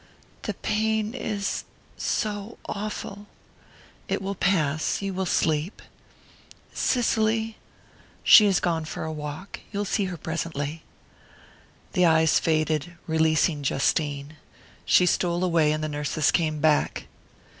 [0.41, 3.27] "The pain is...so awful...."
[4.07, 5.79] "It will pass...you will sleep...."
[6.73, 7.57] "Cicely"
[8.23, 9.59] "She has gone for a walk.
[9.71, 10.81] You'll see her presently."
[11.93, 14.37] The eyes faded, releasing Justine.
[14.85, 17.05] She stole away, and the nurses came back.